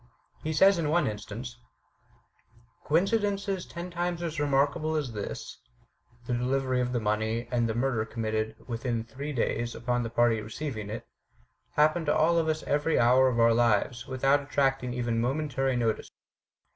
[0.41, 1.59] He says in one instance:
[2.85, 5.59] Coincidences ten times as remarkable as this
[6.25, 10.89] (the delivery of the money, and murder committed within three days upon the party receiving
[10.89, 11.05] it)
[11.73, 16.09] happen to all of us every hour of our lives, without attracting even momentary notice.